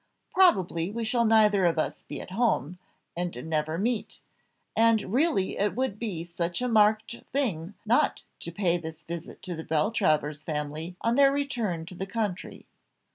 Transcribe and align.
Probably 0.33 0.89
we 0.89 1.03
shall 1.03 1.25
neither 1.25 1.67
of 1.67 1.77
us 1.77 2.01
be 2.01 2.19
at 2.19 2.31
home, 2.31 2.79
and 3.15 3.47
never 3.47 3.77
meet; 3.77 4.21
and 4.75 5.13
really 5.13 5.59
it 5.59 5.75
would 5.75 5.99
be 5.99 6.23
such 6.23 6.59
a 6.59 6.67
marked 6.67 7.17
thing 7.31 7.75
not 7.85 8.23
to 8.39 8.51
pay 8.51 8.77
this 8.77 9.03
visit 9.03 9.43
to 9.43 9.53
the 9.55 9.63
Beltravers 9.63 10.43
family 10.43 10.95
on 11.01 11.17
their 11.17 11.31
return 11.31 11.85
to 11.85 11.93
the 11.93 12.07
country. 12.07 12.65